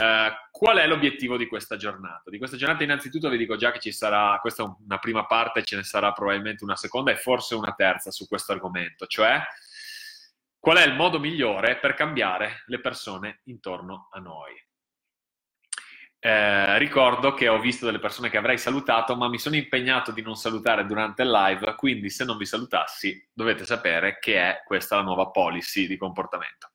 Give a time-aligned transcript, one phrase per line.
[0.00, 2.30] Eh, qual è l'obiettivo di questa giornata?
[2.30, 5.62] Di questa giornata innanzitutto vi dico già che ci sarà, questa è una prima parte,
[5.62, 9.40] ce ne sarà probabilmente una seconda e forse una terza su questo argomento, cioè
[10.58, 14.67] qual è il modo migliore per cambiare le persone intorno a noi.
[16.20, 20.20] Eh, ricordo che ho visto delle persone che avrei salutato, ma mi sono impegnato di
[20.20, 24.96] non salutare durante il live, quindi se non vi salutassi dovete sapere che è questa
[24.96, 26.72] la nuova policy di comportamento.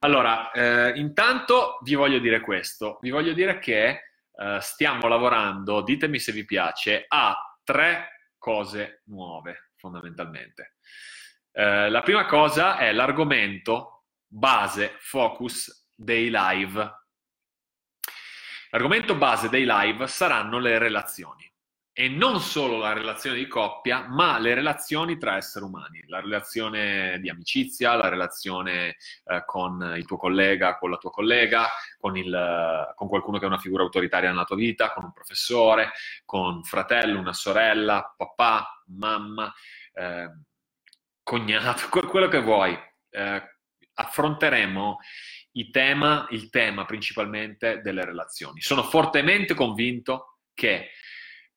[0.00, 3.88] Allora, eh, intanto vi voglio dire questo, vi voglio dire che
[4.36, 10.76] eh, stiamo lavorando, ditemi se vi piace, a tre cose nuove fondamentalmente.
[11.50, 17.03] Eh, la prima cosa è l'argomento base, focus dei live
[18.74, 21.48] L'argomento base dei live saranno le relazioni
[21.92, 27.20] e non solo la relazione di coppia, ma le relazioni tra esseri umani, la relazione
[27.20, 32.92] di amicizia, la relazione eh, con il tuo collega, con la tua collega, con, il,
[32.96, 35.92] con, qualcuno che è una figura autoritaria nella tua vita, con un professore,
[36.24, 39.54] con un fratello, una sorella, papà, mamma,
[39.92, 40.30] eh,
[41.22, 42.76] cognato, quello che vuoi.
[43.10, 43.52] Eh,
[43.94, 44.98] affronteremo
[45.70, 48.60] tema, il tema principalmente delle relazioni.
[48.60, 50.90] Sono fortemente convinto che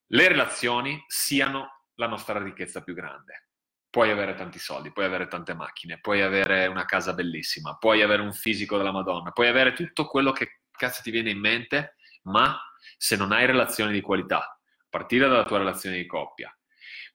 [0.06, 3.48] le relazioni siano la nostra ricchezza più grande.
[3.90, 8.22] Puoi avere tanti soldi, puoi avere tante macchine, puoi avere una casa bellissima, puoi avere
[8.22, 12.60] un fisico della Madonna, puoi avere tutto quello che cazzo ti viene in mente, ma
[12.98, 14.60] se non hai relazioni di qualità, a
[14.90, 16.56] partire dalla tua relazione di coppia,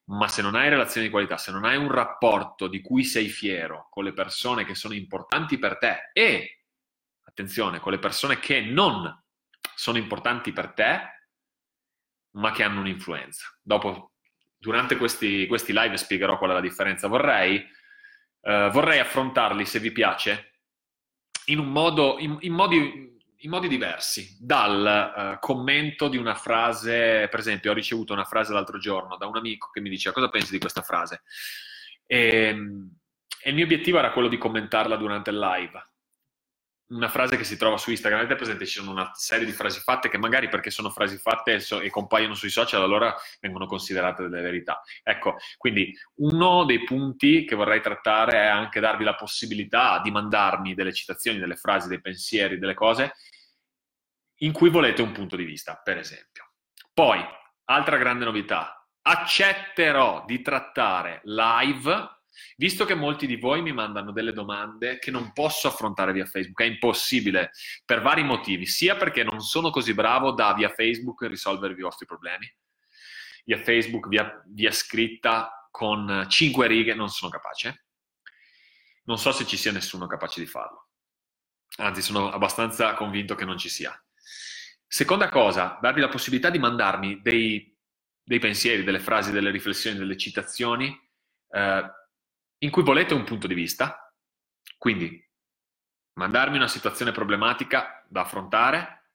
[0.05, 3.29] ma se non hai relazioni di qualità, se non hai un rapporto di cui sei
[3.29, 6.62] fiero con le persone che sono importanti per te e
[7.33, 9.21] attenzione, con le persone che non
[9.75, 10.99] sono importanti per te,
[12.35, 13.57] ma che hanno un'influenza.
[13.61, 14.13] Dopo,
[14.55, 17.07] durante questi, questi live spiegherò qual è la differenza.
[17.07, 17.57] Vorrei,
[18.41, 20.59] eh, vorrei affrontarli, se vi piace,
[21.45, 24.37] in, modo, in, in, modi, in modi, diversi.
[24.39, 29.25] Dal uh, commento di una frase, per esempio, ho ricevuto una frase l'altro giorno da
[29.25, 31.23] un amico che mi diceva cosa pensi di questa frase?
[32.05, 32.97] E, ehm,
[33.45, 35.92] e il mio obiettivo era quello di commentarla durante il live
[36.93, 38.65] una frase che si trova su Instagram, avete presente?
[38.65, 42.35] Ci sono una serie di frasi fatte che magari perché sono frasi fatte e compaiono
[42.35, 44.81] sui social, allora vengono considerate delle verità.
[45.01, 50.73] Ecco, quindi uno dei punti che vorrei trattare è anche darvi la possibilità di mandarmi
[50.73, 53.13] delle citazioni, delle frasi, dei pensieri, delle cose
[54.37, 56.51] in cui volete un punto di vista, per esempio.
[56.93, 57.19] Poi,
[57.65, 62.21] altra grande novità, accetterò di trattare live
[62.57, 66.61] Visto che molti di voi mi mandano delle domande che non posso affrontare via Facebook,
[66.61, 67.51] è impossibile
[67.85, 72.05] per vari motivi, sia perché non sono così bravo da via Facebook risolvere i vostri
[72.05, 72.51] problemi,
[73.45, 77.85] via Facebook, via, via scritta con cinque righe non sono capace.
[79.05, 80.89] Non so se ci sia nessuno capace di farlo.
[81.77, 83.91] Anzi, sono abbastanza convinto che non ci sia.
[84.85, 87.75] Seconda cosa, darvi la possibilità di mandarmi dei,
[88.23, 90.95] dei pensieri, delle frasi, delle riflessioni, delle citazioni
[91.49, 91.91] eh,
[92.63, 94.13] in cui volete un punto di vista,
[94.77, 95.21] quindi
[96.13, 99.11] mandarmi una situazione problematica da affrontare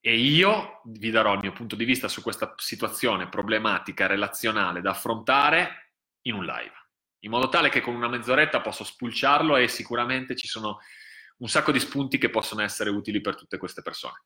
[0.00, 4.90] e io vi darò il mio punto di vista su questa situazione problematica relazionale da
[4.90, 5.92] affrontare
[6.22, 6.74] in un live,
[7.20, 10.78] in modo tale che con una mezz'oretta posso spulciarlo e sicuramente ci sono
[11.38, 14.24] un sacco di spunti che possono essere utili per tutte queste persone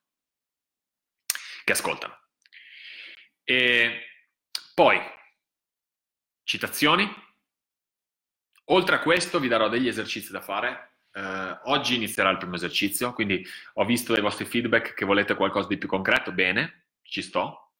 [1.64, 2.18] che ascoltano.
[3.44, 4.04] E
[4.74, 4.98] poi,
[6.44, 7.27] citazioni,
[8.70, 10.96] Oltre a questo vi darò degli esercizi da fare.
[11.12, 15.68] Eh, oggi inizierà il primo esercizio, quindi ho visto dai vostri feedback che volete qualcosa
[15.68, 17.72] di più concreto, bene, ci sto.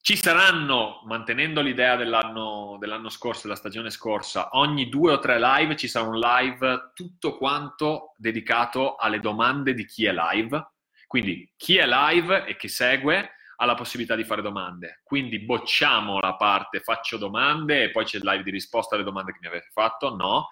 [0.00, 5.76] Ci saranno, mantenendo l'idea dell'anno, dell'anno scorso, della stagione scorsa, ogni due o tre live
[5.76, 10.72] ci sarà un live tutto quanto dedicato alle domande di chi è live.
[11.06, 15.00] Quindi chi è live e chi segue ha la possibilità di fare domande.
[15.04, 19.32] Quindi bocciamo la parte faccio domande e poi c'è il live di risposta alle domande
[19.32, 20.14] che mi avete fatto.
[20.14, 20.48] No,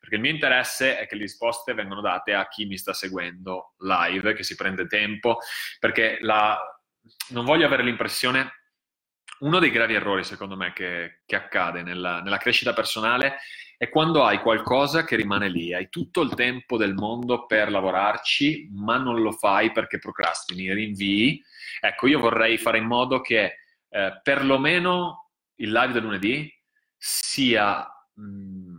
[0.00, 3.74] perché il mio interesse è che le risposte vengano date a chi mi sta seguendo
[3.78, 5.38] live, che si prende tempo,
[5.78, 6.58] perché la...
[7.28, 8.63] non voglio avere l'impressione
[9.40, 13.38] uno dei gravi errori, secondo me, che, che accade nella, nella, crescita personale
[13.76, 18.70] è quando hai qualcosa che rimane lì, hai tutto il tempo del mondo per lavorarci,
[18.72, 21.42] ma non lo fai perché procrastini, rinvii.
[21.80, 23.56] Ecco, io vorrei fare in modo che
[23.88, 26.52] eh, perlomeno il live del lunedì
[26.96, 27.86] sia...
[28.14, 28.76] Mh, mm,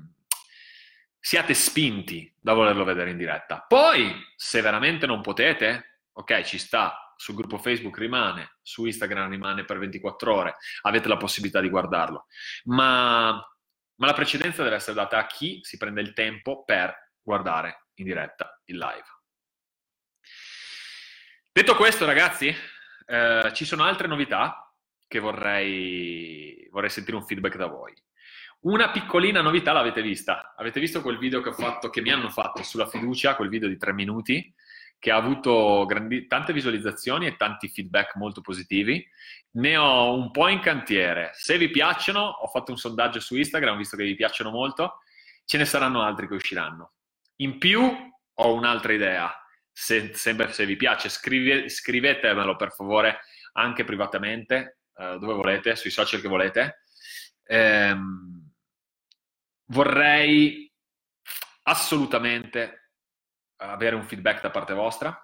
[1.26, 3.66] siate spinti da volerlo vedere in diretta.
[3.68, 9.66] Poi, se veramente non potete, ok, ci sta, sul gruppo Facebook rimane, su Instagram rimane
[9.66, 12.26] per 24 ore, avete la possibilità di guardarlo.
[12.66, 13.44] Ma
[13.98, 18.06] ma la precedenza deve essere data a chi si prende il tempo per guardare in
[18.06, 19.04] diretta il live.
[21.52, 22.54] Detto questo, ragazzi,
[23.06, 24.74] eh, ci sono altre novità
[25.08, 27.94] che vorrei, vorrei sentire un feedback da voi.
[28.62, 30.56] Una piccolina novità l'avete vista.
[30.58, 33.78] Avete visto quel video che, fatto, che mi hanno fatto sulla fiducia, quel video di
[33.78, 34.54] tre minuti,
[35.00, 39.06] che ha avuto grandi, tante visualizzazioni e tanti feedback molto positivi.
[39.52, 41.32] Ne ho un po' in cantiere.
[41.34, 45.00] Se vi piacciono, ho fatto un sondaggio su Instagram, visto che vi piacciono molto,
[45.46, 46.94] ce ne saranno altri che usciranno.
[47.38, 47.82] In più,
[48.34, 49.34] ho un'altra idea.
[49.72, 53.20] Se, sempre se vi piace, scrive, scrivetemelo per favore
[53.54, 56.84] anche privatamente, eh, dove volete, sui social che volete.
[57.44, 58.52] Ehm,
[59.66, 60.72] vorrei
[61.64, 62.85] assolutamente
[63.72, 65.20] avere un feedback da parte vostra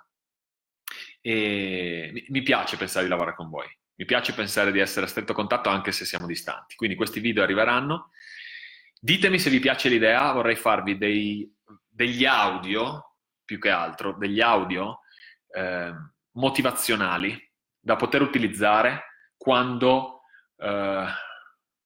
[1.21, 3.67] e mi piace pensare di lavorare con voi.
[3.95, 6.75] Mi piace pensare di essere a stretto contatto anche se siamo distanti.
[6.75, 8.09] Quindi questi video arriveranno.
[8.99, 11.51] Ditemi se vi piace l'idea, vorrei farvi dei,
[11.87, 13.15] degli audio,
[13.45, 15.01] più che altro, degli audio
[15.53, 15.93] eh,
[16.31, 17.49] motivazionali
[17.79, 19.05] da poter utilizzare
[19.37, 20.21] quando,
[20.57, 21.05] eh,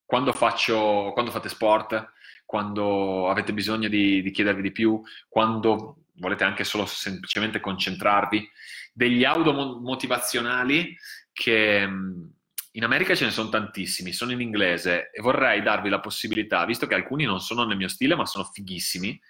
[0.04, 2.12] quando, faccio, quando fate sport,
[2.46, 8.48] quando avete bisogno di, di chiedervi di più, quando volete anche solo semplicemente concentrarvi,
[8.92, 10.96] degli audio motivazionali
[11.32, 12.24] che mm,
[12.72, 16.86] in America ce ne sono tantissimi, sono in inglese e vorrei darvi la possibilità, visto
[16.86, 19.20] che alcuni non sono nel mio stile ma sono fighissimi,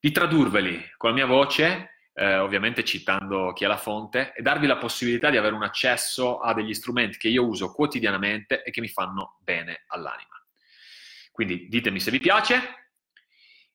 [0.00, 4.66] di tradurveli con la mia voce, eh, ovviamente citando chi è la fonte, e darvi
[4.66, 8.80] la possibilità di avere un accesso a degli strumenti che io uso quotidianamente e che
[8.80, 10.31] mi fanno bene all'anima.
[11.32, 12.82] Quindi ditemi se vi piace,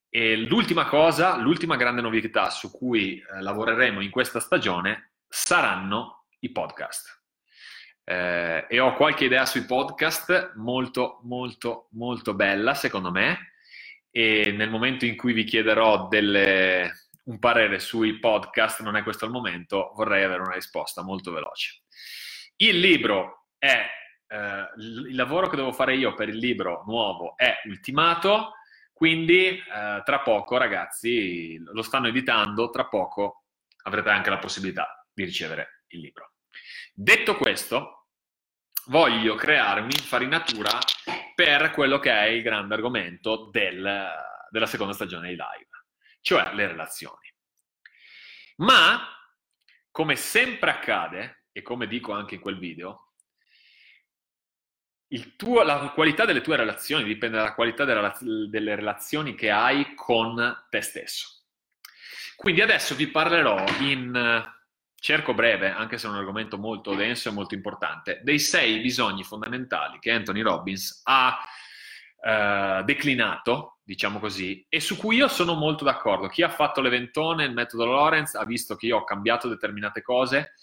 [0.09, 6.51] e l'ultima cosa, l'ultima grande novità su cui eh, lavoreremo in questa stagione saranno i
[6.51, 7.23] podcast.
[8.03, 13.55] Eh, e ho qualche idea sui podcast molto, molto, molto bella, secondo me.
[14.09, 19.25] E nel momento in cui vi chiederò delle, un parere sui podcast, non è questo
[19.25, 21.83] il momento, vorrei avere una risposta molto veloce.
[22.55, 23.85] Il libro è,
[24.27, 28.53] eh, il lavoro che devo fare io per il libro nuovo è ultimato
[28.97, 33.43] quindi eh, tra poco, ragazzi, lo stanno editando, tra poco
[33.83, 36.31] avrete anche la possibilità di ricevere il libro.
[36.95, 38.07] Detto questo,
[38.87, 40.79] voglio creare un'infarinatura
[41.35, 44.09] per quello che è il grande argomento del,
[44.49, 45.85] della seconda stagione di live,
[46.21, 47.31] cioè le relazioni.
[48.55, 48.99] Ma,
[49.91, 53.06] come sempre accade, e come dico anche in quel video,
[55.35, 60.65] tuo, la qualità delle tue relazioni dipende dalla qualità della, delle relazioni che hai con
[60.69, 61.43] te stesso.
[62.35, 64.45] Quindi adesso vi parlerò in
[64.99, 69.23] cerco breve, anche se è un argomento molto denso e molto importante, dei sei bisogni
[69.23, 71.39] fondamentali che Anthony Robbins ha
[72.21, 76.27] eh, declinato, diciamo così, e su cui io sono molto d'accordo.
[76.27, 80.53] Chi ha fatto l'eventone, il metodo Lorenz, ha visto che io ho cambiato determinate cose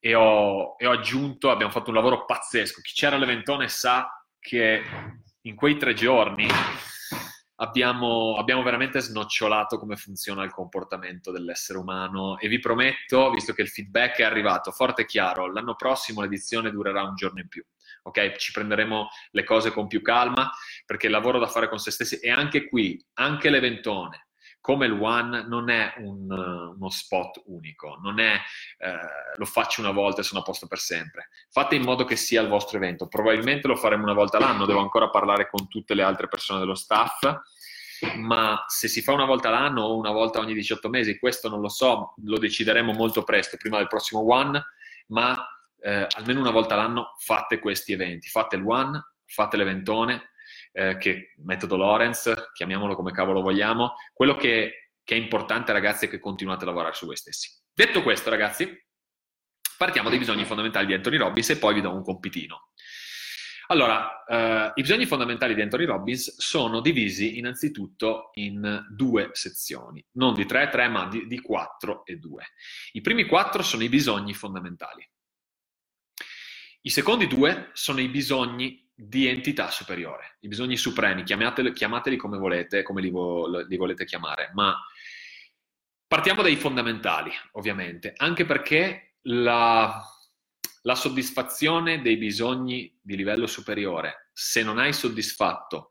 [0.00, 2.80] e ho, e ho, aggiunto, abbiamo fatto un lavoro pazzesco.
[2.80, 4.08] Chi c'era all'Eventone sa
[4.38, 4.82] che
[5.42, 6.46] in quei tre giorni
[7.56, 13.62] abbiamo, abbiamo, veramente snocciolato come funziona il comportamento dell'essere umano e vi prometto, visto che
[13.62, 17.64] il feedback è arrivato forte e chiaro, l'anno prossimo l'edizione durerà un giorno in più.
[18.02, 20.50] Ok, ci prenderemo le cose con più calma
[20.86, 24.27] perché il lavoro da fare con se stessi e anche qui, anche l'Eventone,
[24.68, 28.34] come il One non è un, uno spot unico, non è
[28.76, 28.98] eh,
[29.36, 31.30] lo faccio una volta e sono a posto per sempre.
[31.48, 33.08] Fate in modo che sia il vostro evento.
[33.08, 36.74] Probabilmente lo faremo una volta l'anno, devo ancora parlare con tutte le altre persone dello
[36.74, 37.22] staff,
[38.16, 41.62] ma se si fa una volta l'anno o una volta ogni 18 mesi, questo non
[41.62, 44.62] lo so, lo decideremo molto presto, prima del prossimo One,
[45.06, 45.48] ma
[45.80, 50.28] eh, almeno una volta l'anno fate questi eventi, fate il One, fate l'eventone
[50.72, 56.08] eh, che metodo Lorenz, chiamiamolo come cavolo vogliamo, quello che, che è importante ragazzi è
[56.08, 57.50] che continuate a lavorare su voi stessi.
[57.72, 58.68] Detto questo ragazzi,
[59.76, 62.70] partiamo dai bisogni fondamentali di Anthony Robbins e poi vi do un compitino.
[63.70, 70.32] Allora, eh, i bisogni fondamentali di Anthony Robbins sono divisi innanzitutto in due sezioni, non
[70.32, 72.46] di tre, tre, ma di, di quattro e due.
[72.92, 75.06] I primi quattro sono i bisogni fondamentali.
[76.80, 82.82] I secondi due sono i bisogni di entità superiore, i bisogni supremi, chiamateli, come volete,
[82.82, 84.76] come li, vo, li volete chiamare, ma
[86.04, 90.02] partiamo dai fondamentali, ovviamente, anche perché la,
[90.82, 95.90] la soddisfazione dei bisogni di livello superiore, se non hai soddisfatto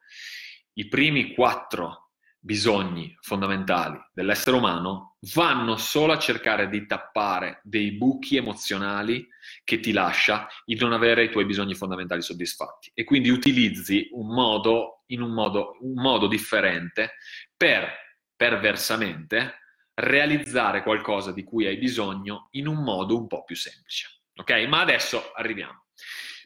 [0.74, 2.07] i primi quattro
[2.48, 9.28] bisogni fondamentali dell'essere umano vanno solo a cercare di tappare dei buchi emozionali
[9.66, 14.34] che ti lascia il non avere i tuoi bisogni fondamentali soddisfatti e quindi utilizzi un
[14.34, 17.16] modo, in un modo, un modo differente
[17.56, 17.92] per
[18.34, 19.56] perversamente
[19.96, 24.22] realizzare qualcosa di cui hai bisogno in un modo un po' più semplice.
[24.36, 24.52] Ok?
[24.70, 25.88] Ma adesso arriviamo.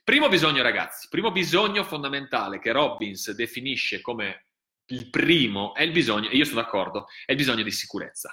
[0.03, 4.47] Primo bisogno, ragazzi, primo bisogno fondamentale che Robbins definisce come
[4.91, 8.31] il primo è il bisogno, e io sono d'accordo, è il bisogno di sicurezza.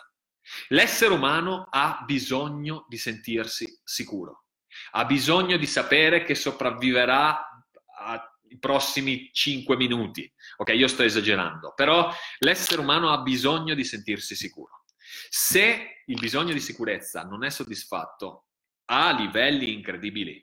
[0.68, 4.46] L'essere umano ha bisogno di sentirsi sicuro,
[4.92, 7.64] ha bisogno di sapere che sopravviverà
[7.98, 10.30] ai prossimi 5 minuti.
[10.56, 14.84] Ok, io sto esagerando, però l'essere umano ha bisogno di sentirsi sicuro.
[15.28, 18.46] Se il bisogno di sicurezza non è soddisfatto
[18.86, 20.42] a livelli incredibili,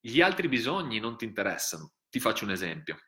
[0.00, 1.92] gli altri bisogni non ti interessano.
[2.10, 2.98] Ti faccio un esempio.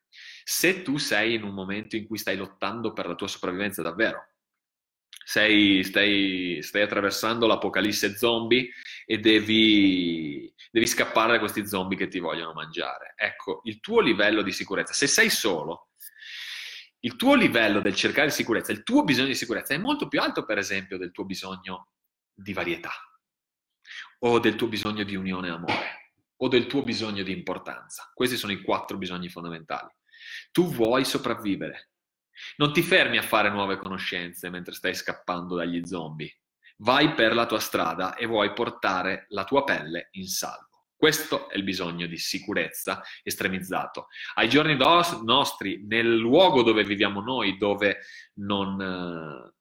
[0.49, 4.29] Se tu sei in un momento in cui stai lottando per la tua sopravvivenza davvero,
[5.25, 8.71] sei, stai, stai, attraversando l'apocalisse zombie
[9.07, 13.15] e devi, devi scappare da questi zombie che ti vogliono mangiare.
[13.17, 15.89] Ecco, il tuo livello di sicurezza, se sei solo,
[17.01, 20.45] il tuo livello del cercare sicurezza, il tuo bisogno di sicurezza è molto più alto,
[20.45, 21.89] per esempio, del tuo bisogno
[22.33, 22.93] di varietà
[24.21, 28.13] o del tuo bisogno di unione e amore o del tuo bisogno di importanza.
[28.15, 29.93] Questi sono i quattro bisogni fondamentali.
[30.53, 31.91] Tu vuoi sopravvivere.
[32.57, 36.35] Non ti fermi a fare nuove conoscenze mentre stai scappando dagli zombie.
[36.79, 40.67] Vai per la tua strada e vuoi portare la tua pelle in salvo.
[40.97, 44.09] Questo è il bisogno di sicurezza estremizzato.
[44.35, 48.01] Ai giorni nostri, nel luogo dove viviamo noi, dove
[48.37, 49.55] non, eh,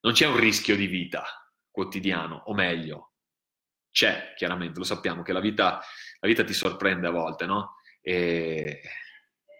[0.00, 1.24] non c'è un rischio di vita
[1.70, 3.12] quotidiano, o meglio,
[3.90, 5.80] c'è chiaramente, lo sappiamo che la vita,
[6.20, 7.76] la vita ti sorprende a volte, no?
[8.02, 8.82] E,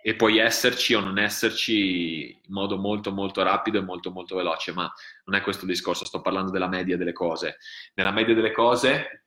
[0.07, 4.73] e puoi esserci o non esserci in modo molto molto rapido e molto molto veloce,
[4.73, 4.89] ma
[5.25, 7.57] non è questo il discorso, sto parlando della media delle cose.
[7.95, 9.25] Nella media delle cose,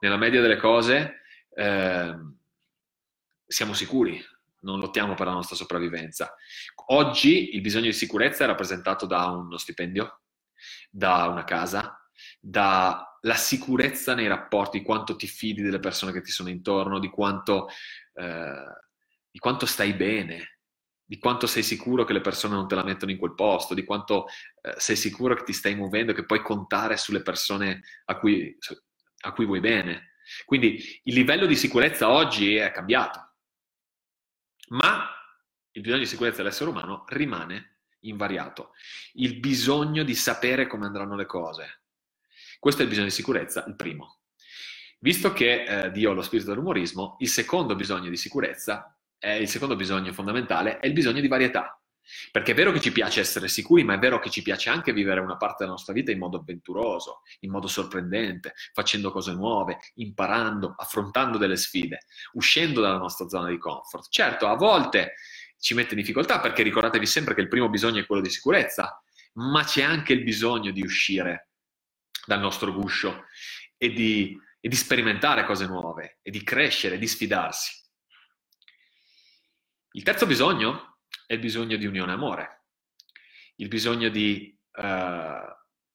[0.00, 1.20] nella media delle cose
[1.54, 2.16] eh,
[3.46, 4.24] siamo sicuri,
[4.60, 6.34] non lottiamo per la nostra sopravvivenza.
[6.86, 10.22] Oggi il bisogno di sicurezza è rappresentato da uno stipendio,
[10.88, 11.94] da una casa,
[12.40, 17.10] dalla sicurezza nei rapporti, di quanto ti fidi delle persone che ti sono intorno, di
[17.10, 17.68] quanto
[18.14, 18.82] eh,
[19.34, 20.60] di quanto stai bene,
[21.04, 23.82] di quanto sei sicuro che le persone non te la mettono in quel posto, di
[23.82, 24.26] quanto
[24.62, 28.56] eh, sei sicuro che ti stai muovendo, che puoi contare sulle persone a cui,
[29.22, 30.12] a cui vuoi bene.
[30.44, 33.34] Quindi il livello di sicurezza oggi è cambiato,
[34.68, 35.10] ma
[35.72, 38.70] il bisogno di sicurezza dell'essere umano rimane invariato.
[39.14, 41.82] Il bisogno di sapere come andranno le cose.
[42.60, 44.20] Questo è il bisogno di sicurezza, il primo.
[45.00, 48.93] Visto che eh, Dio ha lo spirito dell'umorismo, il secondo bisogno di sicurezza
[49.24, 51.78] è il secondo bisogno fondamentale, è il bisogno di varietà.
[52.30, 54.92] Perché è vero che ci piace essere sicuri, ma è vero che ci piace anche
[54.92, 59.78] vivere una parte della nostra vita in modo avventuroso, in modo sorprendente, facendo cose nuove,
[59.94, 62.00] imparando, affrontando delle sfide,
[62.32, 64.08] uscendo dalla nostra zona di comfort.
[64.10, 65.14] Certo, a volte
[65.58, 69.02] ci mette in difficoltà perché ricordatevi sempre che il primo bisogno è quello di sicurezza,
[69.36, 71.48] ma c'è anche il bisogno di uscire
[72.26, 73.24] dal nostro guscio
[73.78, 77.83] e di, e di sperimentare cose nuove, e di crescere, di sfidarsi.
[79.96, 82.64] Il terzo bisogno è il bisogno di unione amore,
[83.56, 85.54] il bisogno di uh,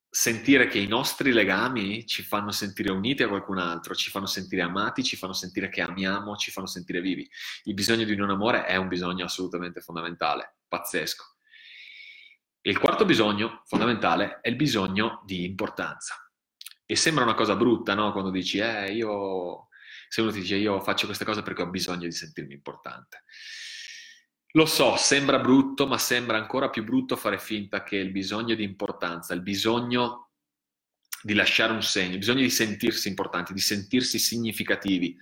[0.10, 4.62] sentire che i nostri legami ci fanno sentire uniti a qualcun altro, ci fanno sentire
[4.62, 7.30] amati, ci fanno sentire che amiamo, ci fanno sentire vivi.
[7.64, 11.36] Il bisogno di unione amore è un bisogno assolutamente fondamentale, pazzesco.
[12.62, 16.16] E il quarto bisogno fondamentale è il bisogno di importanza.
[16.86, 18.14] E sembra una cosa brutta, no?
[18.14, 19.68] Quando dici, eh, io...
[20.08, 23.26] Se uno ti dice, io faccio queste cose perché ho bisogno di sentirmi importante.
[24.54, 28.64] Lo so, sembra brutto, ma sembra ancora più brutto fare finta che il bisogno di
[28.64, 30.32] importanza, il bisogno
[31.22, 35.16] di lasciare un segno, il bisogno di sentirsi importanti, di sentirsi significativi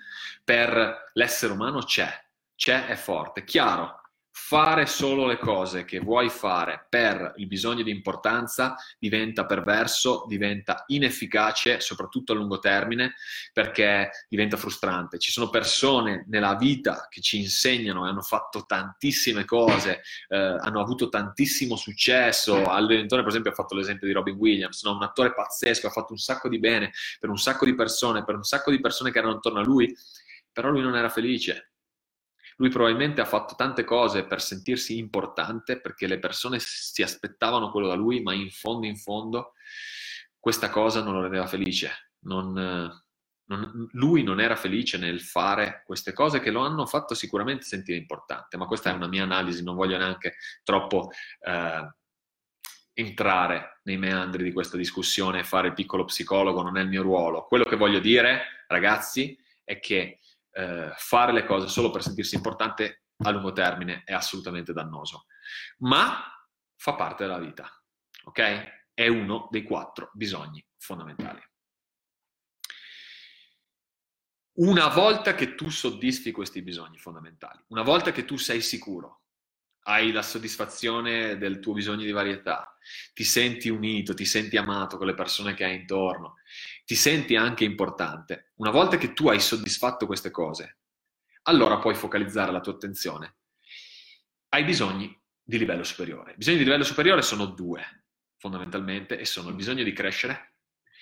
[0.44, 2.10] per l'essere umano c'è,
[2.56, 3.44] c'è, è forte.
[3.44, 4.07] Chiaro,
[4.40, 10.84] fare solo le cose che vuoi fare per il bisogno di importanza diventa perverso, diventa
[10.88, 13.16] inefficace, soprattutto a lungo termine,
[13.52, 15.18] perché diventa frustrante.
[15.18, 20.80] Ci sono persone nella vita che ci insegnano e hanno fatto tantissime cose, eh, hanno
[20.80, 22.64] avuto tantissimo successo.
[22.64, 24.96] Allenatore, per esempio, ha fatto l'esempio di Robin Williams, no?
[24.96, 28.36] un attore pazzesco, ha fatto un sacco di bene per un sacco di persone, per
[28.36, 29.94] un sacco di persone che erano intorno a lui,
[30.54, 31.67] però lui non era felice
[32.58, 37.88] lui probabilmente ha fatto tante cose per sentirsi importante, perché le persone si aspettavano quello
[37.88, 39.54] da lui, ma in fondo, in fondo,
[40.40, 46.14] questa cosa non lo rendeva felice, non, non, lui non era felice nel fare queste
[46.14, 49.76] cose che lo hanno fatto sicuramente sentire importante, ma questa è una mia analisi, non
[49.76, 51.12] voglio neanche troppo
[51.42, 51.92] eh,
[52.94, 57.04] entrare nei meandri di questa discussione e fare il piccolo psicologo, non è il mio
[57.04, 57.46] ruolo.
[57.46, 60.20] Quello che voglio dire, ragazzi, è che
[60.58, 65.26] eh, fare le cose solo per sentirsi importante a lungo termine è assolutamente dannoso,
[65.80, 66.24] ma
[66.76, 67.70] fa parte della vita,
[68.24, 68.90] ok?
[68.94, 71.42] È uno dei quattro bisogni fondamentali.
[74.60, 79.26] Una volta che tu soddisfi questi bisogni fondamentali, una volta che tu sei sicuro,
[79.90, 82.78] hai la soddisfazione del tuo bisogno di varietà,
[83.14, 86.36] ti senti unito, ti senti amato con le persone che hai intorno,
[86.84, 90.80] ti senti anche importante, una volta che tu hai soddisfatto queste cose,
[91.44, 93.36] allora puoi focalizzare la tua attenzione.
[94.50, 96.34] Ai bisogni di livello superiore.
[96.34, 98.04] I bisogni di livello superiore sono due,
[98.38, 100.52] fondamentalmente, e sono il bisogno di crescere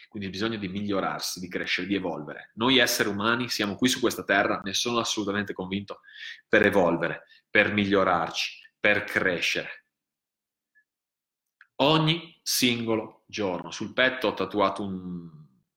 [0.07, 2.51] quindi il bisogno di migliorarsi, di crescere, di evolvere.
[2.53, 5.99] Noi esseri umani siamo qui su questa terra, ne sono assolutamente convinto,
[6.47, 9.85] per evolvere, per migliorarci, per crescere.
[11.77, 13.71] Ogni singolo giorno.
[13.71, 15.27] Sul petto ho tatuato un,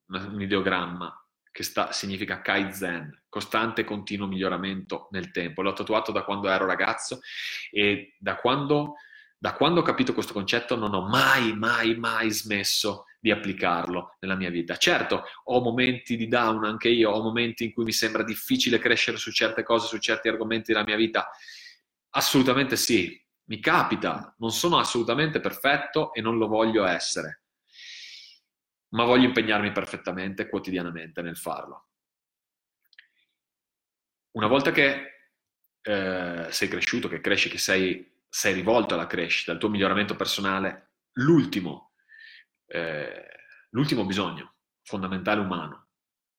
[0.09, 5.63] un ideogramma che sta, significa Kaizen, costante e continuo miglioramento nel tempo.
[5.63, 7.21] L'ho tatuato da quando ero ragazzo
[7.71, 8.97] e da quando,
[9.39, 14.37] da quando ho capito questo concetto non ho mai, mai, mai smesso di applicarlo nella
[14.37, 14.77] mia vita.
[14.77, 19.17] Certo, ho momenti di down anche io, ho momenti in cui mi sembra difficile crescere
[19.17, 21.27] su certe cose, su certi argomenti della mia vita.
[22.11, 27.43] Assolutamente sì, mi capita, non sono assolutamente perfetto e non lo voglio essere,
[28.91, 31.89] ma voglio impegnarmi perfettamente quotidianamente nel farlo.
[34.33, 35.31] Una volta che
[35.81, 40.93] eh, sei cresciuto, che cresci, che sei, sei rivolto alla crescita, al tuo miglioramento personale,
[41.15, 41.89] l'ultimo
[42.69, 43.27] eh,
[43.71, 45.88] l'ultimo bisogno fondamentale umano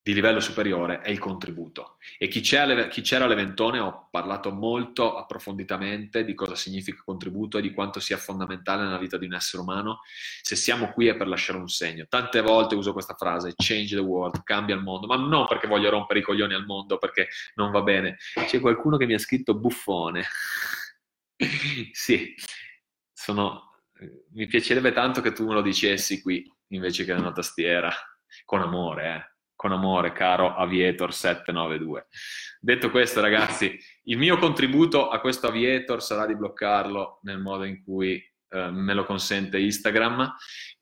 [0.01, 1.97] di livello superiore è il contributo.
[2.17, 7.73] E chi chi c'era all'Eventone ho parlato molto approfonditamente di cosa significa contributo e di
[7.73, 9.99] quanto sia fondamentale nella vita di un essere umano.
[10.41, 12.05] Se siamo qui è per lasciare un segno.
[12.07, 15.89] Tante volte uso questa frase, change the world, cambia il mondo, ma non perché voglio
[15.89, 18.17] rompere i coglioni al mondo, perché non va bene.
[18.33, 20.25] C'è qualcuno che mi ha scritto buffone.
[21.91, 22.33] sì,
[23.13, 23.67] sono
[24.31, 27.91] mi piacerebbe tanto che tu me lo dicessi qui invece che nella tastiera,
[28.45, 29.28] con amore, eh?
[29.59, 32.07] Con amore, caro Aviator 792.
[32.61, 37.83] Detto questo, ragazzi, il mio contributo a questo Aviator sarà di bloccarlo nel modo in
[37.83, 40.33] cui eh, me lo consente Instagram,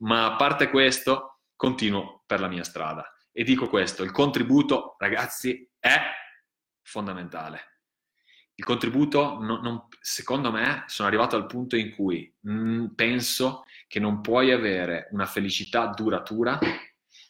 [0.01, 3.11] ma a parte questo, continuo per la mia strada.
[3.31, 5.99] E dico questo, il contributo, ragazzi, è
[6.83, 7.77] fondamentale
[8.59, 13.63] il contributo, non, non, secondo me, sono arrivato al punto in cui mh, mm, penso
[13.87, 16.57] che non puoi avere una felicità duratura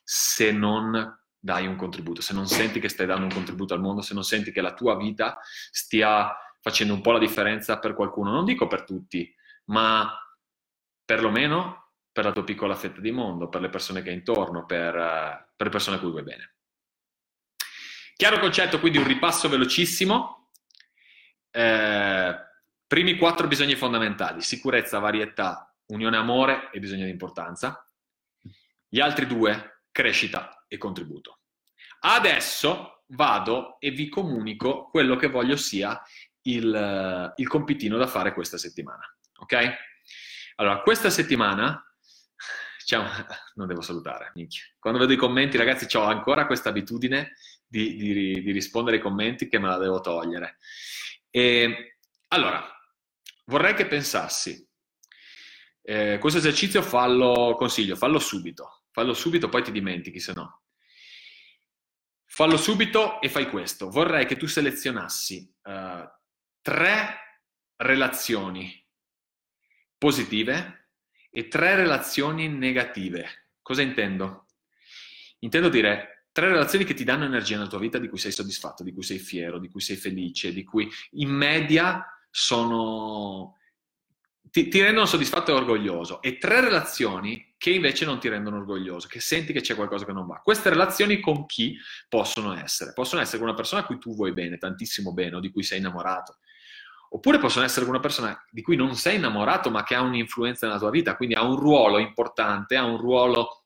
[0.03, 4.01] se non dai un contributo, se non senti che stai dando un contributo al mondo,
[4.01, 5.39] se non senti che la tua vita
[5.71, 8.31] stia facendo un po' la differenza per qualcuno.
[8.31, 9.33] Non dico per tutti,
[9.67, 10.13] ma
[11.05, 14.91] perlomeno per la tua piccola fetta di mondo, per le persone che hai intorno, per,
[15.55, 16.55] per le persone a cui vuoi bene.
[18.17, 20.49] Chiaro concetto, quindi un ripasso velocissimo
[21.49, 22.35] eh,
[22.85, 27.87] primi quattro bisogni fondamentali, sicurezza, varietà, unione amore e bisogno di importanza.
[28.85, 31.36] Gli altri due, crescita e contributo.
[32.09, 36.01] Adesso vado e vi comunico quello che voglio sia
[36.43, 39.03] il, il compitino da fare questa settimana.
[39.39, 39.75] Ok?
[40.55, 41.81] Allora, questa settimana
[42.85, 43.03] Ciao,
[43.55, 44.61] non devo salutare, minchia.
[44.79, 47.33] Quando vedo i commenti, ragazzi, ho ancora questa abitudine
[47.67, 50.57] di, di, di, rispondere ai commenti che me la devo togliere.
[51.29, 51.97] E,
[52.29, 52.65] allora,
[53.47, 54.65] vorrei che pensassi,
[55.81, 60.61] eh, questo esercizio fallo, consiglio, fallo subito, fallo subito, poi ti dimentichi se no.
[62.29, 63.89] Fallo subito e fai questo.
[63.89, 66.07] Vorrei che tu selezionassi uh,
[66.61, 67.41] tre
[67.77, 68.85] relazioni
[69.97, 70.89] positive
[71.31, 73.49] e tre relazioni negative.
[73.61, 74.45] Cosa intendo?
[75.39, 78.83] Intendo dire tre relazioni che ti danno energia nella tua vita, di cui sei soddisfatto,
[78.83, 83.57] di cui sei fiero, di cui sei felice, di cui in media sono...
[84.41, 86.21] ti, ti rendono soddisfatto e orgoglioso.
[86.21, 90.13] E tre relazioni che invece non ti rendono orgoglioso, che senti che c'è qualcosa che
[90.13, 90.41] non va.
[90.43, 92.93] Queste relazioni con chi possono essere?
[92.93, 95.63] Possono essere con una persona a cui tu vuoi bene, tantissimo bene, o di cui
[95.63, 96.37] sei innamorato.
[97.09, 100.67] Oppure possono essere con una persona di cui non sei innamorato, ma che ha un'influenza
[100.67, 103.63] nella tua vita, quindi ha un ruolo importante, ha un ruolo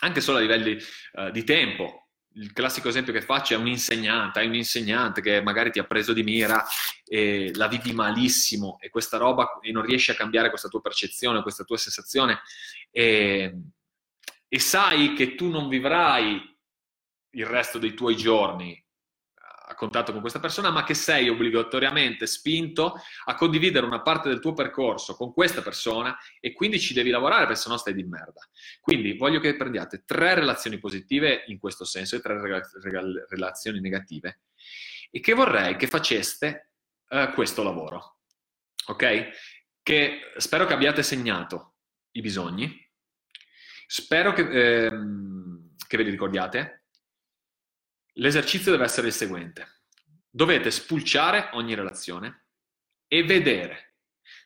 [0.00, 0.78] anche solo a livelli
[1.12, 2.06] uh, di tempo.
[2.34, 5.84] Il classico esempio che faccio è un insegnante, hai un insegnante che magari ti ha
[5.84, 6.64] preso di mira
[7.04, 11.42] e la vivi malissimo e questa roba e non riesci a cambiare questa tua percezione,
[11.42, 12.40] questa tua sensazione
[12.92, 13.58] e,
[14.46, 16.40] e sai che tu non vivrai
[17.34, 18.78] il resto dei tuoi giorni
[19.64, 24.38] a contatto con questa persona, ma che sei obbligatoriamente spinto a condividere una parte del
[24.38, 28.46] tuo percorso con questa persona e quindi ci devi lavorare perché sennò stai di merda.
[28.80, 32.38] Quindi voglio che prendiate tre relazioni positive in questo senso e tre
[33.28, 34.42] relazioni negative
[35.10, 36.72] e che vorrei che faceste
[37.08, 38.18] uh, questo lavoro.
[38.88, 39.30] Ok?
[39.82, 41.71] Che spero che abbiate segnato
[42.12, 42.90] i bisogni,
[43.86, 46.82] spero che, ehm, che ve li ricordiate
[48.16, 49.80] L'esercizio deve essere il seguente.
[50.28, 52.48] Dovete spulciare ogni relazione
[53.06, 53.96] e vedere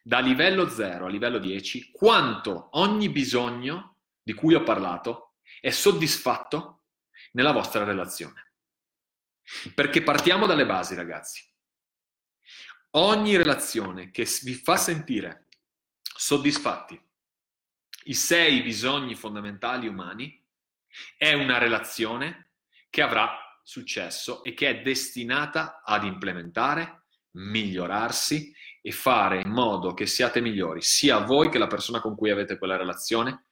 [0.02, 6.84] da livello 0 a livello 10 quanto ogni bisogno di cui ho parlato è soddisfatto
[7.32, 8.52] nella vostra relazione.
[9.74, 11.44] Perché partiamo dalle basi, ragazzi.
[12.90, 15.48] Ogni relazione che vi fa sentire
[16.02, 17.00] soddisfatti
[18.06, 20.42] i sei bisogni fondamentali umani
[21.16, 22.52] è una relazione
[22.88, 30.06] che avrà successo e che è destinata ad implementare, migliorarsi e fare in modo che
[30.06, 33.46] siate migliori, sia voi che la persona con cui avete quella relazione,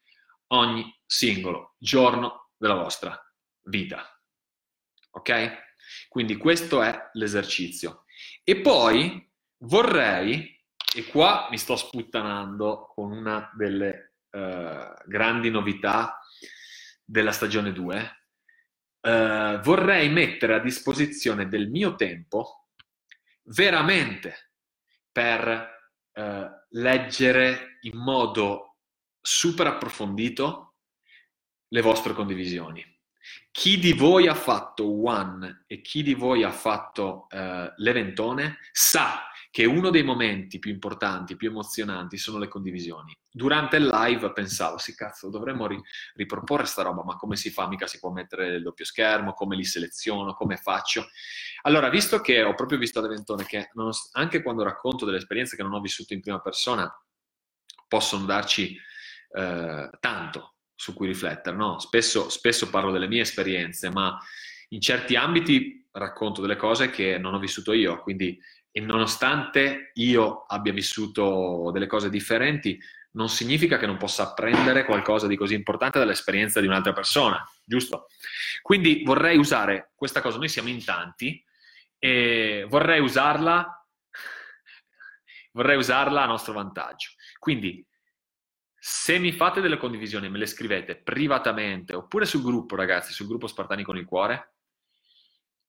[0.49, 3.21] ogni singolo giorno della vostra
[3.63, 4.09] vita.
[5.11, 5.63] Ok?
[6.09, 8.05] Quindi questo è l'esercizio.
[8.45, 9.29] E poi
[9.65, 10.63] vorrei,
[10.95, 16.19] e qua mi sto sputtanando con una delle uh, grandi novità
[17.05, 18.25] della stagione 2,
[19.07, 22.69] eh, vorrei mettere a disposizione del mio tempo
[23.49, 24.53] veramente
[25.13, 25.69] per
[26.15, 28.79] uh, leggere in modo
[29.21, 30.77] super approfondito
[31.69, 32.83] le vostre condivisioni.
[33.51, 39.29] Chi di voi ha fatto One e chi di voi ha fatto uh, l'eventone sa
[39.55, 43.17] che uno dei momenti più importanti, più emozionanti sono le condivisioni.
[43.31, 45.81] Durante il live pensavo, sì cazzo, dovremmo ri-
[46.15, 47.69] riproporre sta roba, ma come si fa?
[47.69, 51.07] Mica si può mettere il doppio schermo, come li seleziono, come faccio?
[51.63, 53.71] Allora, visto che ho proprio visto ad Eventone che
[54.15, 56.93] anche quando racconto delle esperienze che non ho vissuto in prima persona,
[57.87, 58.77] possono darci
[59.37, 61.79] eh, tanto su cui riflettere, no?
[61.79, 64.19] Spesso, spesso parlo delle mie esperienze, ma
[64.71, 68.37] in certi ambiti racconto delle cose che non ho vissuto io, quindi
[68.77, 72.77] e nonostante io abbia vissuto delle cose differenti,
[73.13, 78.09] non significa che non possa apprendere qualcosa di così importante dall'esperienza di un'altra persona, giusto?
[78.63, 81.41] Quindi vorrei usare questa cosa, noi siamo in tanti,
[82.01, 83.87] e vorrei usarla,
[85.53, 87.11] vorrei usarla a nostro vantaggio.
[87.39, 87.87] Quindi,
[88.77, 93.47] se mi fate delle condivisioni, me le scrivete privatamente oppure sul gruppo, ragazzi, sul gruppo
[93.47, 94.55] Spartani con il cuore,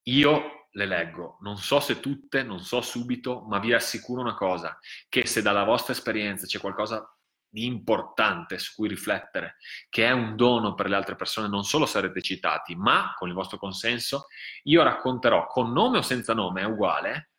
[0.08, 1.38] io le leggo.
[1.42, 4.78] Non so se tutte, non so subito, ma vi assicuro una cosa,
[5.10, 7.10] che se dalla vostra esperienza c'è qualcosa
[7.48, 9.56] di importante su cui riflettere,
[9.90, 13.34] che è un dono per le altre persone, non solo sarete citati, ma con il
[13.34, 14.28] vostro consenso,
[14.64, 17.32] io racconterò con nome o senza nome, è uguale,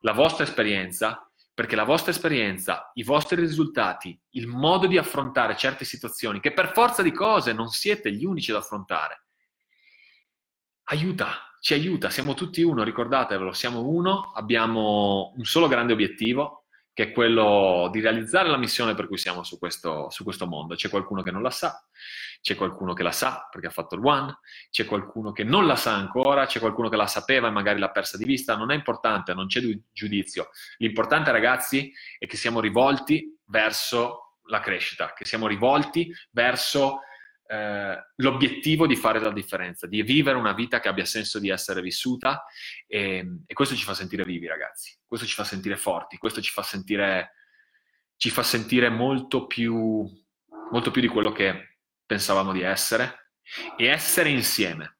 [0.00, 1.22] la vostra esperienza,
[1.54, 6.72] perché la vostra esperienza, i vostri risultati, il modo di affrontare certe situazioni, che per
[6.72, 9.24] forza di cose non siete gli unici ad affrontare,
[10.88, 16.64] aiuta ci aiuta, siamo tutti uno, ricordatevelo, siamo uno, abbiamo un solo grande obiettivo,
[16.96, 20.74] che è quello di realizzare la missione per cui siamo su questo, su questo mondo.
[20.76, 21.84] C'è qualcuno che non la sa,
[22.40, 24.38] c'è qualcuno che la sa perché ha fatto il one,
[24.70, 27.90] c'è qualcuno che non la sa ancora, c'è qualcuno che la sapeva e magari l'ha
[27.90, 29.60] persa di vista, non è importante, non c'è
[29.92, 30.48] giudizio.
[30.78, 37.00] L'importante ragazzi è che siamo rivolti verso la crescita, che siamo rivolti verso
[37.48, 41.80] eh, l'obiettivo di fare la differenza, di vivere una vita che abbia senso di essere
[41.80, 42.44] vissuta
[42.86, 46.50] e, e, questo ci fa sentire vivi ragazzi, questo ci fa sentire forti, questo ci
[46.50, 47.32] fa sentire,
[48.16, 50.04] ci fa sentire molto, più,
[50.70, 53.32] molto più di quello che pensavamo di essere
[53.76, 54.98] e essere insieme.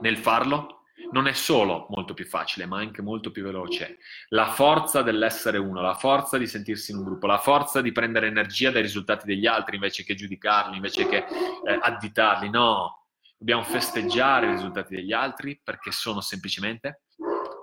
[0.00, 0.77] Nel farlo
[1.10, 3.98] non è solo molto più facile, ma anche molto più veloce.
[4.28, 8.26] La forza dell'essere uno, la forza di sentirsi in un gruppo, la forza di prendere
[8.26, 12.50] energia dai risultati degli altri invece che giudicarli, invece che eh, additarli.
[12.50, 13.06] No,
[13.36, 17.02] dobbiamo festeggiare i risultati degli altri perché sono semplicemente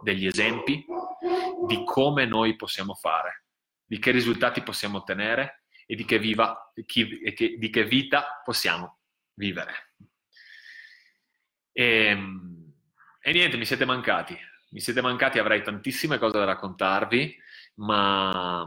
[0.02, 0.86] degli esempi
[1.68, 3.46] di come noi possiamo fare,
[3.86, 9.00] di che risultati possiamo ottenere e di che, viva, di che, di che vita possiamo
[9.34, 9.94] vivere.
[11.72, 12.55] E, ehm,
[13.28, 14.38] e niente, mi siete mancati.
[14.70, 17.36] Mi siete mancati, avrei tantissime cose da raccontarvi,
[17.78, 18.62] ma,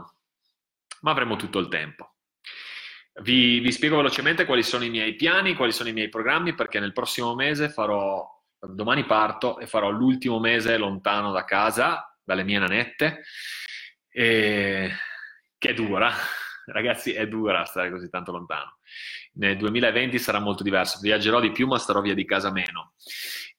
[0.99, 2.15] ma avremo tutto il tempo.
[3.21, 6.81] Vi, vi, spiego velocemente quali sono i miei piani, quali sono i miei programmi, perché
[6.81, 8.27] nel prossimo mese farò,
[8.59, 13.23] domani parto e farò l'ultimo mese lontano da casa, dalle mie nanette,
[14.09, 14.91] e,
[15.57, 16.13] che dura,
[16.71, 18.77] ragazzi, è dura stare così tanto lontano.
[19.33, 22.93] Nel 2020 sarà molto diverso, viaggerò di più ma starò via di casa meno.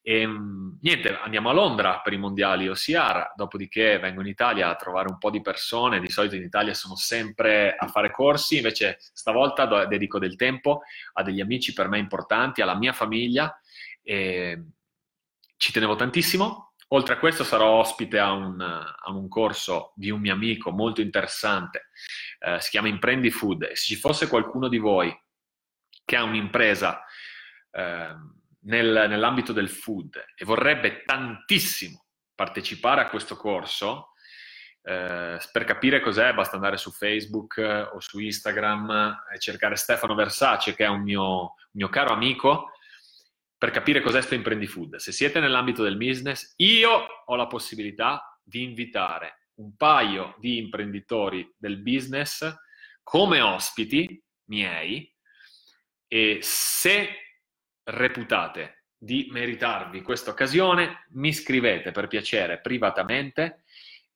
[0.03, 4.75] E, ehm, niente, andiamo a Londra per i mondiali OCR, dopodiché vengo in Italia a
[4.75, 8.99] trovare un po' di persone, di solito in Italia sono sempre a fare corsi, invece
[8.99, 10.83] stavolta dedico del tempo
[11.15, 13.55] a degli amici per me importanti, alla mia famiglia
[14.03, 14.65] e
[15.57, 16.70] ci tenevo tantissimo.
[16.93, 21.01] Oltre a questo sarò ospite a un, a un corso di un mio amico molto
[21.01, 21.91] interessante,
[22.41, 23.67] eh, si chiama Imprendi Food.
[23.73, 25.17] Se ci fosse qualcuno di voi
[26.05, 27.05] che ha un'impresa
[27.71, 28.15] eh,
[28.63, 34.09] nel, nell'ambito del food e vorrebbe tantissimo partecipare a questo corso,
[34.83, 40.17] eh, per capire cos'è basta andare su Facebook eh, o su Instagram e cercare Stefano
[40.17, 42.73] Versace, che è un mio, mio caro amico,
[43.61, 44.97] per capire cos'è sto Imprendi Food.
[44.97, 51.47] Se siete nell'ambito del business, io ho la possibilità di invitare un paio di imprenditori
[51.59, 52.51] del business
[53.03, 55.15] come ospiti miei
[56.09, 57.11] e se
[57.83, 63.65] reputate di meritarvi questa occasione, mi scrivete per piacere privatamente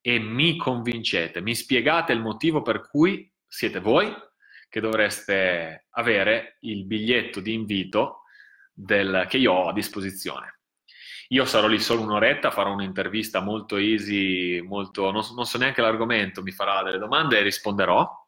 [0.00, 4.10] e mi convincete, mi spiegate il motivo per cui siete voi
[4.70, 8.20] che dovreste avere il biglietto di invito
[8.74, 10.60] del, che io ho a disposizione.
[11.28, 16.42] Io sarò lì solo un'oretta, farò un'intervista molto easy, molto, non, non so neanche l'argomento,
[16.42, 18.22] mi farà delle domande e risponderò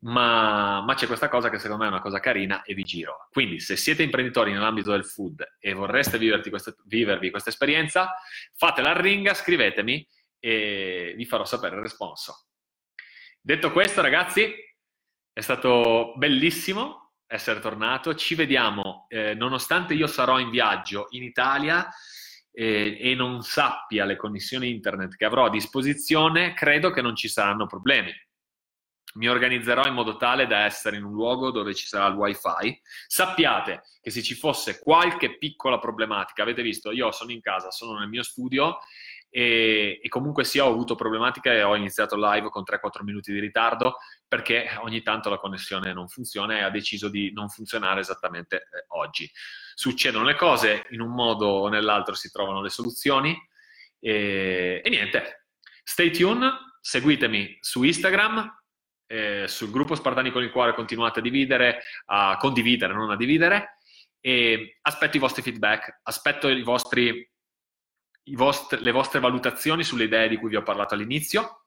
[0.00, 3.28] ma, ma, c'è questa cosa che secondo me è una cosa carina e vi giro.
[3.30, 6.18] Quindi se siete imprenditori nell'ambito del food e vorreste
[6.50, 8.14] queste, vivervi questa esperienza,
[8.54, 10.06] fatela a ringa, scrivetemi
[10.38, 12.46] e vi farò sapere il responso.
[13.40, 14.54] Detto questo ragazzi,
[15.32, 21.88] è stato bellissimo essere tornato, ci vediamo, eh, nonostante io sarò in viaggio in Italia,
[22.52, 27.28] eh, e non sappia le connessioni internet che avrò a disposizione, credo che non ci
[27.28, 28.12] saranno problemi
[29.16, 32.80] mi organizzerò in modo tale da essere in un luogo dove ci sarà il wifi.
[33.06, 37.98] Sappiate che se ci fosse qualche piccola problematica, avete visto, io sono in casa, sono
[37.98, 38.78] nel mio studio
[39.38, 43.38] e, e comunque sì, ho avuto problematiche e ho iniziato live con 3-4 minuti di
[43.38, 48.56] ritardo perché ogni tanto la connessione non funziona e ha deciso di non funzionare esattamente
[48.56, 49.30] eh, oggi.
[49.74, 53.36] Succedono le cose, in un modo o nell'altro si trovano le soluzioni
[54.00, 55.48] e, e niente.
[55.84, 58.50] Stay tuned, seguitemi su Instagram,
[59.06, 63.80] eh, sul gruppo Spartani con il cuore continuate a dividere, a condividere, non a dividere.
[64.18, 67.30] E aspetto i vostri feedback, aspetto vostri,
[68.34, 71.66] vostri, le vostre valutazioni sulle idee di cui vi ho parlato all'inizio.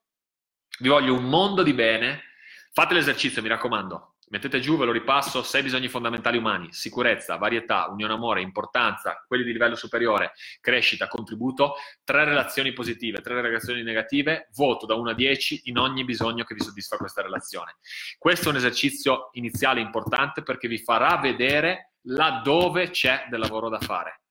[0.80, 2.24] Vi voglio un mondo di bene.
[2.72, 4.16] Fate l'esercizio, mi raccomando.
[4.32, 9.44] Mettete giù, ve lo ripasso, sei bisogni fondamentali umani, sicurezza, varietà, unione amore, importanza, quelli
[9.44, 15.14] di livello superiore, crescita, contributo, tre relazioni positive, tre relazioni negative, voto da 1 a
[15.16, 17.78] 10 in ogni bisogno che vi soddisfa questa relazione.
[18.20, 23.80] Questo è un esercizio iniziale importante perché vi farà vedere laddove c'è del lavoro da
[23.80, 24.22] fare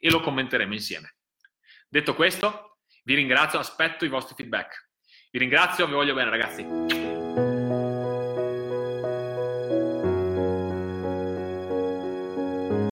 [0.00, 1.14] e lo commenteremo insieme.
[1.94, 4.88] Detto questo, vi ringrazio, aspetto i vostri feedback.
[5.30, 7.13] Vi ringrazio, vi voglio bene ragazzi.